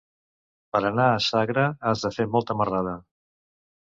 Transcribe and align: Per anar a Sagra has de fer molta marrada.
Per 0.75 0.79
anar 0.87 1.05
a 1.09 1.21
Sagra 1.27 1.65
has 1.91 2.07
de 2.07 2.13
fer 2.19 2.29
molta 2.37 2.57
marrada. 2.63 2.97